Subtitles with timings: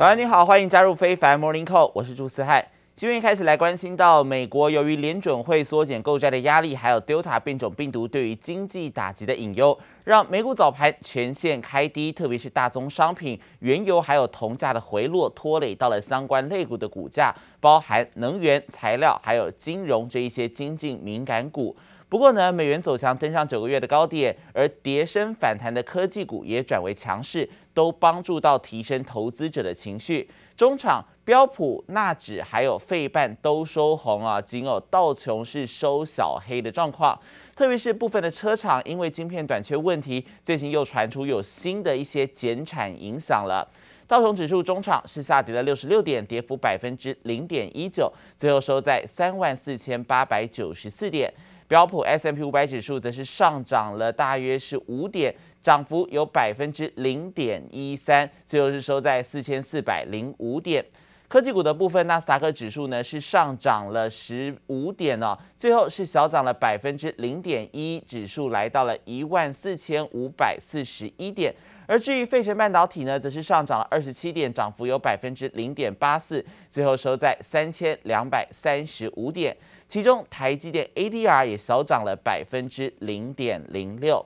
[0.00, 2.66] 早安，你好，欢迎加入非凡 Morning Call，我是朱思翰。
[2.96, 21.76] 今天开始来关心到美国，由于联准会缩减购债的压力，还有 Delta 变种病毒对于经济打击的隐忧，让美股早盘全线开低，特别是大宗商品、原油还有铜价的回落，拖累到了相关类股的股价，包含能源、材料还有金融这一些经济敏感股。
[22.10, 30.28] 不过呢，美元走强登上九个月的高点，而跌升反弹的科技股也转为强势，都帮助到提升投资者的情绪。
[30.56, 37.16] 中场标普、纳指还有费半都收红啊，仅有道琼是收小黑的状况。
[37.54, 43.64] 特别是部分的车厂因为晶片短缺问题，最近又传出有新的一些减产影响了。
[44.08, 51.32] 道琼指数中场是下跌了六十六点，跌幅百分之零点一九，最后收在三万四千八百九十四点。
[51.70, 55.32] 标普 S M P 五百指数则是上涨了大约是五点。
[55.62, 60.84] 涨幅有百分之零点一三，最后是收在四千四百零五点。
[61.28, 71.54] 科技股的部分，纳斯达克指数呢是上涨了十五点哦，最后是小涨了百分之零点一，指数来到了一万四千五百四十一点。
[71.86, 79.56] 而至于费城半导体呢，则是上涨了二十七点，涨幅有百分之零点八四，最后收在三千两百三十五点。
[79.90, 84.24] 其中台积电 ADR 也小涨了百分之零点零六。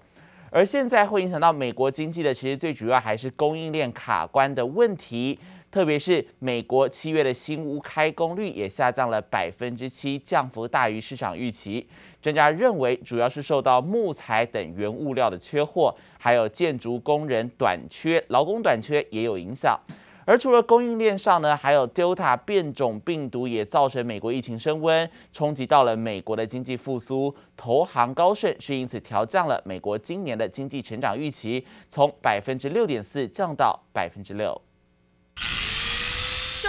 [0.50, 5.38] 而现在会影响到美国经济的，其实最主要还是供应链卡关的问题，
[5.70, 11.88] 特别是美国七月的新屋开工率也下降了百分之七，降幅大于市场预期。
[12.20, 19.80] 专家认为，主要是受到木材等原物料的缺货，还有建筑工人短缺、劳工短缺也有影响。
[20.26, 27.34] 而除了供应链上呢，还有 Delta 变种病毒也造成美国疫情升温，冲击到了美国的经济复苏。
[27.56, 34.60] 投行高盛是因此调降了美国今年的经济成长预期，从百分之六点四降到百分之六。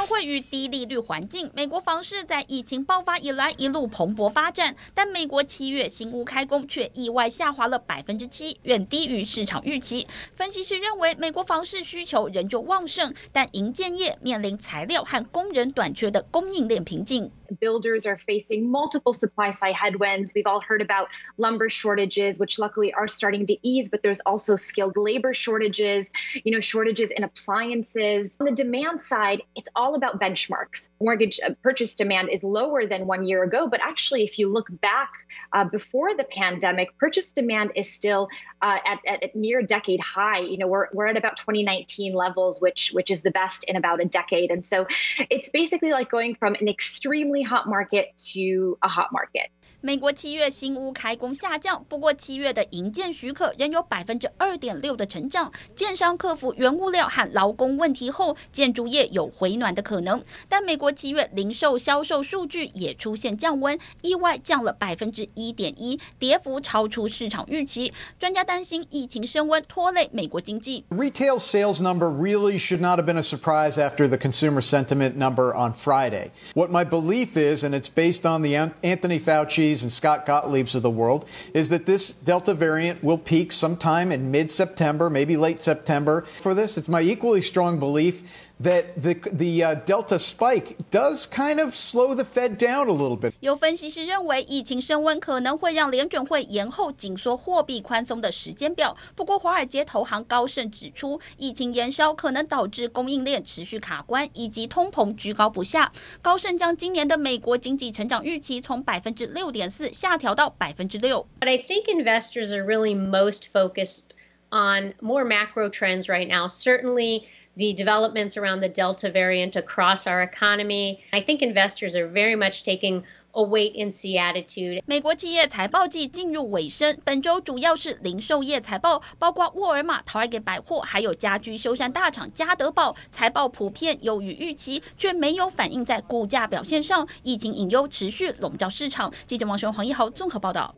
[0.06, 10.08] 受惠于低利率环境，美国房市在疫情爆发以来一路蓬勃发展，但美国七月新屋开工却意外下滑了百分之七，远低于市场预期。
[10.36, 17.32] 分析师认为，美国房市需求仍旧旺盛，但营建业面临材料和工人短缺的供应链瓶颈。
[17.60, 20.34] Builders are facing multiple supply side headwinds.
[20.34, 24.56] We've all heard about lumber shortages, which luckily are starting to ease, but there's also
[24.56, 26.12] skilled labor shortages,
[26.44, 28.38] you know, shortages in appliances.
[28.40, 30.90] On the demand side, it's all about benchmarks.
[31.02, 35.12] Mortgage purchase demand is lower than one year ago, but actually, if you look back
[35.54, 38.28] uh, before the pandemic, purchase demand is still
[38.62, 40.40] uh, at, at, at near decade high.
[40.40, 44.02] You know, we're, we're at about 2019 levels, which, which is the best in about
[44.02, 44.52] a decade.
[44.52, 44.88] And so
[45.30, 49.50] it's basically like going from an extremely hot market to a hot market.
[49.82, 55.52] 美国七月新屋开工下降，不过七月的营建许可仍有百分之二点六的成长。
[55.76, 60.24] 建商克服原物料和劳工问题后，建筑业有回暖的可能。
[60.50, 67.94] 但美国七月零售销售数据也出现降温，意外降了百分之一点一，跌幅超出市场预期。
[68.20, 70.86] 专家担心疫情升温拖累美国经济。
[70.90, 75.74] Retail sales number really should not have been a surprise after the consumer sentiment number on
[75.74, 76.32] Friday.
[76.56, 80.82] What my belief is, and it's based on the Anthony Fauci and Scott Gottlieb's of
[80.82, 85.62] the world is that this Delta variant will peak sometime in mid September, maybe late
[85.62, 86.22] September.
[86.22, 91.59] For this, it's my equally strong belief that the the uh, Delta spike does kind
[91.59, 93.33] of slow the Fed down a little bit.
[93.41, 98.97] 有分析师认为，疫情升温可能会让联准会延后紧缩货币宽松的时间表。
[99.15, 105.91] 不过，华尔街投行高盛指出，疫情延烧可能导致供应链持续卡关，以及通膨居高不下。
[106.21, 111.27] 高盛将今年的美国经济成长预期从百分之六点四下调到百分之六。
[111.41, 114.11] But I think investors are really most focused
[114.51, 116.49] on more macro trends right now.
[116.49, 117.25] Certainly.
[117.56, 121.00] The developments around the Delta variant across our economy.
[121.12, 124.82] I think investors are very much taking a wait and see attitude.
[124.86, 132.96] 美国企业财报季进入尾声，本周主要是零售业财报，包括沃尔玛、Target 百货，还有家居修缮大厂家得宝。
[133.12, 137.06] 财报普遍优于预期，却没有反映在股价表现上。
[137.24, 139.12] 疫情隐忧持续笼罩市场。
[139.28, 140.74] 记者王雄、黄一豪综合报道。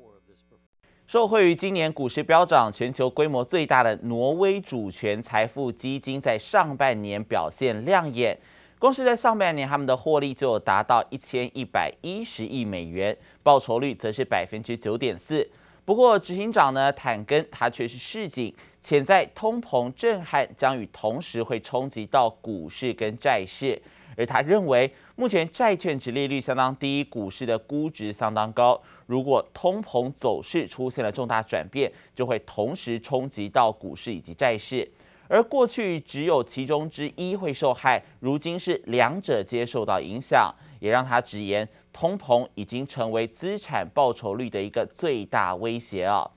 [1.07, 8.38] 受惠于今年股市飙涨，全球规模最大的挪威主权财富基金在上半年表现亮眼。
[8.77, 15.50] 光是在上半年，他们的获利就达到一千一百一十亿美元，报酬率则是百分之九点四。
[15.86, 23.81] 不过，执行长呢坦根他却是市警，潜在通膨震撼将与同时会冲击到股市跟债市。
[24.18, 28.81] 而他认为，目前债券殖利率相当低，股市的估值相当高。
[29.06, 34.90] 如果通膨走势出现了重大转变，就会同时冲击到股市以及债市。
[35.30, 46.28] 而过去只有其中之一会受害，如今是两者皆受到影响，也让他直言，通膨已经成为资产报酬率的一个最大威胁啊。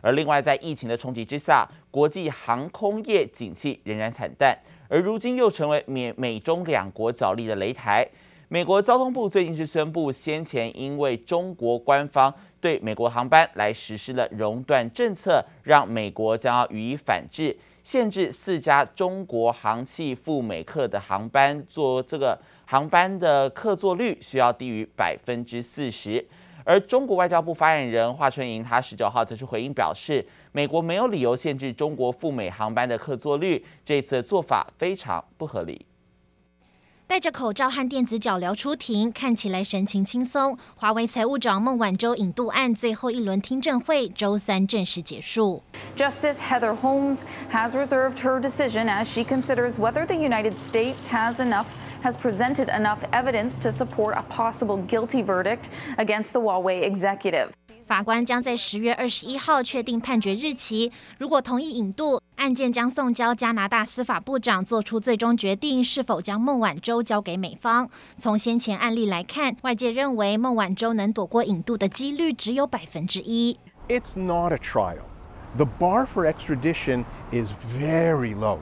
[0.00, 4.56] 而另外，在疫情的冲击之下，国际航空业景气仍然惨淡，
[4.88, 8.08] 而如今又成为美美中两国角力的擂台。
[8.48, 17.54] 美国交通部最近是宣布，先前因为中国官方对美国航班来实施了熔断政策，让美国将要予以反制。
[17.84, 26.26] 限制四家中国航企赴美客的航班做这个航班的客座率需要低于百分之四十，
[26.68, 30.22] 而中国外交部发言人华春莹他十九号则是回应表示，
[30.52, 35.86] 美国没有理由限制中国赴美航班的客座率，这次的做法非常不合理。
[37.06, 40.58] 戴着口罩和电子脚镣出庭，看起来神情轻松。
[40.76, 45.62] 华为财务长孟晚舟引渡案最后一轮听证会周三正式结束。
[45.96, 51.64] Justice Heather Holmes has reserved her decision as she considers whether the United States has enough
[52.02, 57.48] has presented enough evidence to support a possible guilty verdict against the Huawei executive.
[57.86, 60.92] 法官将在十月二十一号确定判决日期。
[61.16, 67.88] 如果同意引渡，案件将送交加拿大司法部长做出最终决定，是否将孟晚舟交给美方。
[68.18, 73.58] 从先前案例来看，外界认为孟晚舟能躲过引渡的几率只有百分之一。
[73.88, 75.06] It's not a trial.
[75.56, 78.58] The bar for extradition is very low.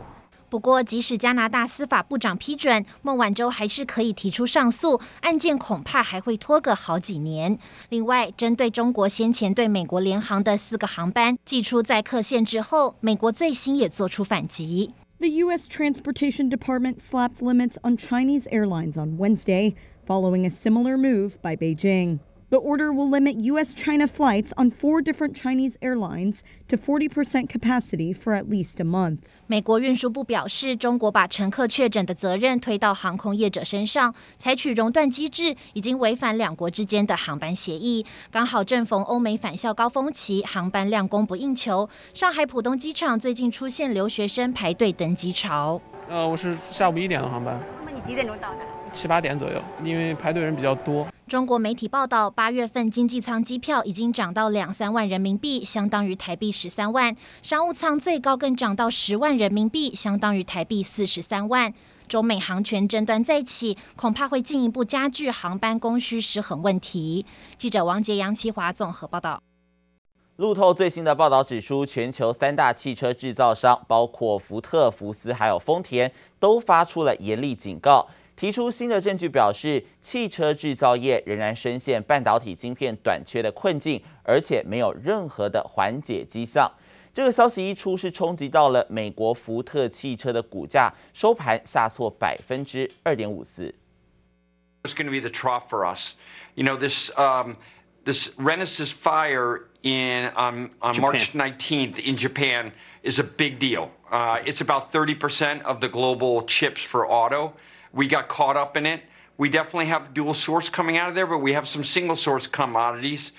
[0.48, 7.58] 不过，即使加拿大司法部长批准，孟晚舟还是可以提出上诉，案件恐怕还会拖个好几年。
[7.88, 14.92] 另外，针对中国先前对美国联航的四个航班寄出载客限制后，美国最新也做出反击。
[15.18, 15.66] The U.S.
[15.66, 19.74] Transportation Department slapped limits on Chinese airlines on Wednesday,
[20.06, 22.18] following a similar move by Beijing.
[22.48, 23.74] The order will limit U.S.
[23.74, 29.18] China flights on four different Chinese airlines to 40% capacity for at least a month.
[29.48, 38.06] 美国运输部表示，中国把乘客确诊的责任推到航空业者身上，采取熔断机制，已经违反两国之间的航班协议。
[38.30, 41.88] 刚好正逢欧美返校高峰期，航班量供不应求。
[42.14, 45.80] 上海浦东机场最近出现留学生排队登机潮。
[46.08, 47.58] 呃，我是下午一点的航班。
[47.80, 48.58] 那么你几点钟到的？
[48.92, 51.04] 七八点左右，因为排队人比较多。
[51.28, 57.12] 中国媒体报道，八月份经济舱机票已经涨到两三万人民币，相当于台币十三万；
[57.42, 61.74] 商务舱最高更涨到十万人民币，相当于台币四十三万。
[62.06, 67.26] 中美航权争端再起，恐怕会进一步加剧航班供需失衡问题。
[67.58, 69.42] 记者王杰、杨奇华综合报道。
[70.36, 78.06] 路透最新的报道指出，全球三大汽车制造商，包括福特、福斯还有丰田，都发出了严厉警告。
[78.35, 86.71] 提出新的证据表示，汽车制造业仍然深陷半导体晶片短缺的困境，而且没有任何的缓解迹象。
[87.13, 93.75] 这个消息一出，是冲击到了美国福特汽车的股价，收盘下挫百分之二点五四。
[94.83, 96.13] It's going to be the trough for us.
[96.55, 97.57] You know, this, um,
[98.05, 102.71] this Renesas fire in, um, on March 19th in Japan
[103.03, 103.89] is a big deal.
[104.09, 107.53] Uh, it's about 30% of the global chips for auto.
[107.96, 109.00] We got caught up in it.
[109.38, 112.44] We definitely have dual source coming out of there, but we have some single source
[112.44, 113.30] commodities.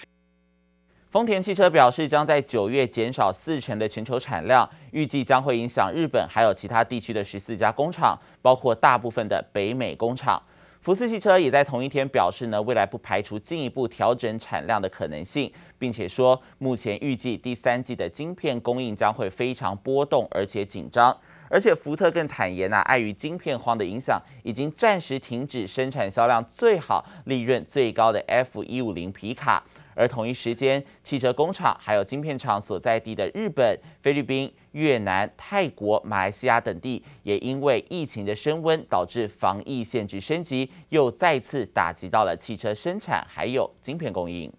[1.11, 10.41] 丰田汽车表示，将在九月减少四成的全球产量，预计将会影响日本还有其他地区的十四家工厂，包括大部分的北美工厂。
[10.81, 21.15] 福斯汽车也在同一天表示呢，未来不排除进一步调整产量的可能性，并且说，目前预计第三季的晶片供应将会非常波动而且紧张。
[21.49, 29.63] 而且福特更坦言呐、碍于晶片荒的影响，已经暂时停止生产销量最好、利润最高的 F 一五零皮卡。
[29.95, 44.53] 而同一时间，汽车工厂还有晶片厂所在地的日本、菲律宾、越南、泰国、马来西亚等地，也因为疫情的升温，导致防疫限制升级，又再次打击到了汽车生产还有晶片供应。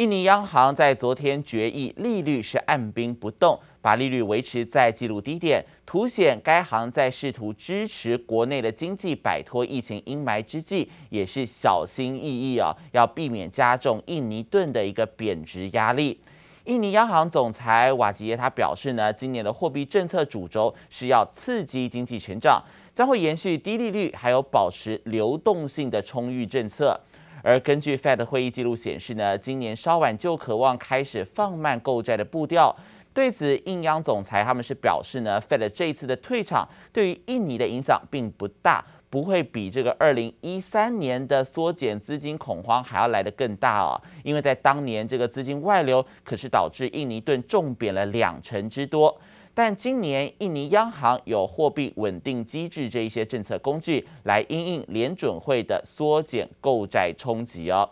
[0.00, 16.18] 印尼央行在昨天决议，利率是按兵不动，把利率维持在纪录低点，凸显该行在试图支持国内的经济摆脱疫情阴霾之际，也是小心翼翼啊，要避免加重印尼盾的一个贬值压力。
[16.64, 22.62] 印尼央行总裁瓦吉耶他表示呢，今年的货币政策主轴是要刺激经济成长，
[22.94, 26.98] 将会延续低利率，还有保持流动性的充裕政策。
[27.42, 32.74] 而根据 Fed 会议记录显示呢，今年稍晚就渴望开始放慢购债的步调。
[33.12, 49.20] 对此，印央总裁他们是表示呢，Fed 这一次的退场对于印尼的影响并不大，不会比这个二零一三年的缩减资金恐慌还要来得更大哦，因为在当年这个资金外流可是导致印尼盾重贬了两成之多。
[49.52, 57.88] 但今年印尼央行有货币稳定机制这一些政策工具来因应联准会的缩减购债冲击哦。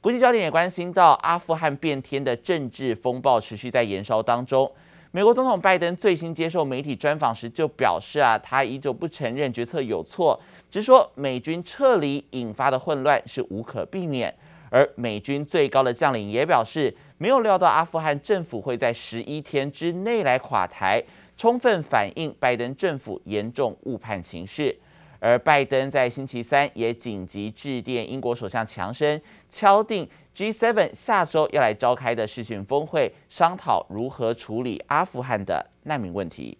[0.00, 4.70] 国际焦点也关心到阿富汗变天的政治风暴持续在延烧当中。
[5.10, 10.38] 美国总统拜登最新接受媒体专访时就表示啊，他依旧不承认决策有错，
[10.70, 14.32] 只说美军撤离引发的混乱是无可避免。
[14.70, 21.02] 而美军最高的将领也表示，没有料到阿富汗政府会在十一天之内来垮台，
[21.36, 24.78] 充分反映拜登政府严重误判情势。
[25.20, 36.56] 而拜登在星期三也紧急致电英国首相强生，敲定 G7 下周要来召开的视讯峰会，商讨如何处理阿富汗的难民问题。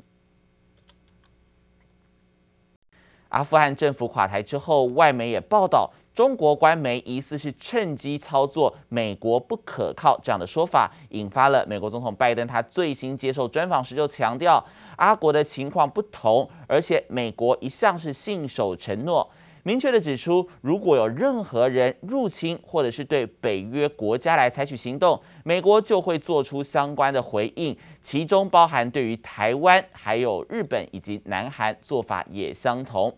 [3.28, 5.92] 阿富汗政府垮台之后，外媒也报道。
[6.18, 14.60] 中国官媒疑似是趁机操作“美国不可靠”这样的说法，引发了美国总统拜登他最新接受专访时就强调，
[14.96, 19.30] 阿国的情况不同，而且美国一向是信守承诺，
[19.62, 33.14] 明确的指出，如果有任何人入侵或者是对北约国家来采取行动，美国就会做出相关的回应，其中包含对于台湾、还有日本以及南韩做法也相同。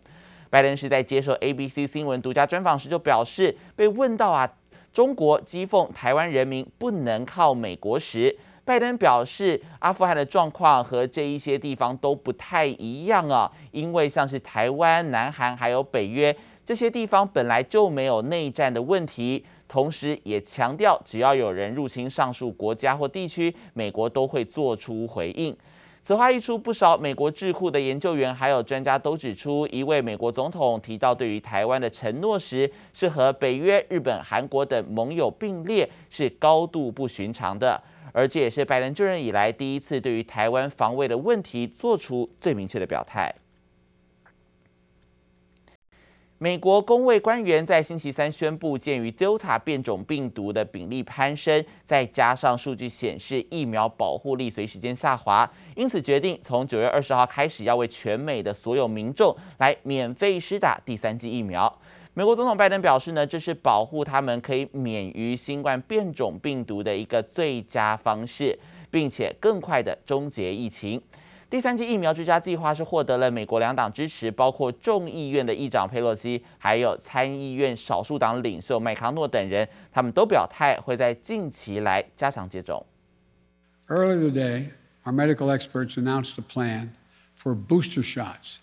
[0.50, 4.52] 拜登是在接受 ABC 新闻独家专访时就表示，被问到啊，
[4.92, 25.56] 中国讥讽台湾人民不能靠美国时，拜登表示，阿富汗的状况和这一些地方都不太一样啊，因为像是台湾、南韩还有北约这些地方本来就没有内战的问题，同时也强调，只要有人入侵上述国家或地区，美国都会做出回应。
[26.02, 37.80] 此话一出，不少美国智库的研究员还有专家都指出，一位美国总统提到对于台湾的承诺时，是和北约、日本、韩国等盟友并列，是高度不寻常的。
[38.12, 43.32] 而这也是拜登就任以来第一次对于台湾防卫的问题做出最明确的表态。
[46.42, 61.70] 美国公卫官员在星期三宣布，鉴于 Delta 变种病毒的比例攀升，再加上数据显示疫苗保护力随时间下滑，因此决定从九月二十号开始，要为全美的所有民众来免费施打第三剂疫苗。
[62.14, 68.58] 美国总统拜登表示呢，这是保护他们可以免于新冠变种病毒的一个最佳方式，
[68.90, 71.02] 并且更快地终结疫情。
[71.50, 82.86] 第三剂疫苗追加计划是获得了美国两党支持，包括众议院的议长佩洛西，还有参议院少数党领袖麦康诺等人，他们都表态会在近期来加强接种。
[83.88, 84.66] Earlier today,
[85.02, 86.90] our medical experts announced a plan
[87.36, 88.58] for booster shots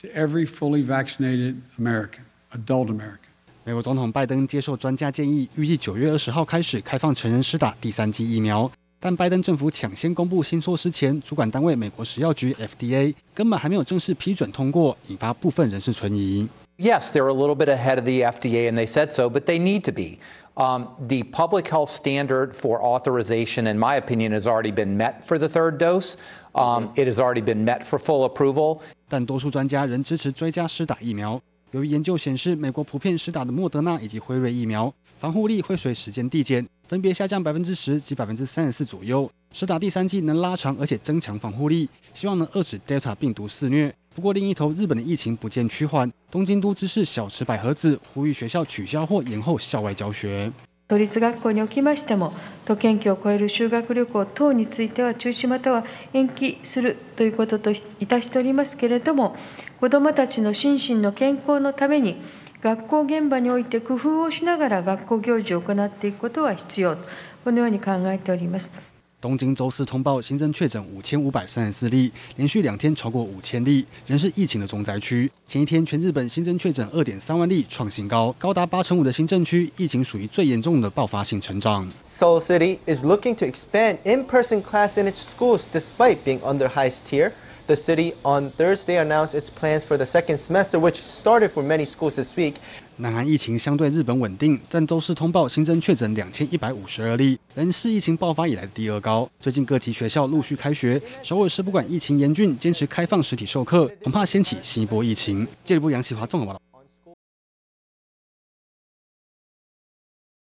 [0.00, 2.20] to every fully vaccinated American,
[2.52, 3.18] adult American.
[3.64, 8.70] 美国总统拜登接受专家建议，预计九月二十号开始开放成人施打第三剂疫苗。
[9.02, 16.46] 但拜登政府抢先公布新措施前，主管单位美国食药局 FDA 根本还没有正式批准通过，引发部分人士存疑。
[16.76, 19.84] Yes, they're a little bit ahead of the FDA, and they said so, but they need
[19.84, 20.18] to be.
[20.56, 25.38] Um, the public health standard for authorization, in my opinion, has already been met for
[25.38, 26.16] the third dose.
[26.54, 28.80] Um, it has already been met for full approval.
[29.08, 31.40] 但多数专家仍支持追加施打疫苗。
[31.72, 36.66] 由于研究显示，美国普遍施打的莫德纳以及辉瑞疫苗防护力会随时间递减。
[36.88, 39.30] 分别下降百分之十及百分之三十四左右。
[39.52, 43.94] 施打第三剂能拉长而且增强防护力，希望能遏制 Delta 病毒肆虐。
[44.12, 46.12] 不过另一头，日本的疫情不见趋缓。
[46.28, 50.50] 东京都知事小池百合子呼吁学校取消或延后校外教学。
[50.90, 52.32] 都立学校におきましても、
[52.64, 59.36] 都県境を越える修学旅行等については中止または延期するということといたしておりますけれども、
[59.78, 62.20] 子どもたちの心身の健康のために。
[62.60, 67.08] 学校現場において工夫をしながら学校行事を行っていくことは必要と。
[67.42, 68.89] このように考えております。
[69.20, 75.30] 东京周四通报新增确诊五千五百三十四例，连续两天超过五千例，仍是疫情的重灾区。
[75.46, 81.86] 前一天全日本新增确诊二点三万例，创新高，高达八成五的新政区疫情属于最严重的爆发性成长。
[82.06, 87.32] Seoul City is looking to expand in-person class in its schools despite being under highest tier.
[87.70, 91.86] The city on Thursday announced its plans for the second semester, which started for many
[91.86, 92.54] schools this week.
[92.96, 99.30] 南韩疫情相对日本稳定，但周四通报新增确诊两千一百五十二例，仍是疫情爆发以来的第二高。
[99.38, 105.46] 最近各级学校陆续开学，首尔市不管疫情严峻，坚持开放实体授课，恐怕掀起新一波疫情。
[105.62, 106.69] 记者杨启华综合报道。